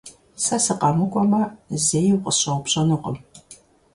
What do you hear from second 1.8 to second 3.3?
зэи укъысщӀэупщӀэнукъым.